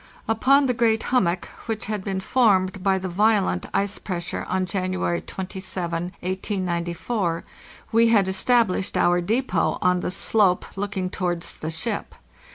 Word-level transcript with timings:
Upon 0.27 0.65
the 0.65 0.73
"great 0.73 1.03
hummock," 1.03 1.45
which 1.67 1.85
had 1.85 2.03
been 2.03 2.21
formed 2.21 2.81
by 2.81 2.97
the 2.97 3.07
violent 3.07 3.67
ice 3.71 3.99
pressure 3.99 4.47
on 4.49 4.65
January 4.65 5.21
27, 5.21 6.05
1894, 6.21 7.43
we 7.91 8.07
had 8.07 8.27
established 8.27 8.97
our 8.97 9.21
depot 9.21 9.77
on 9.79 9.99
the 9.99 10.09
slope 10.09 10.65
looking 10.75 11.11
towards 11.11 11.55
the 11.59 11.69
ship. 11.69 12.15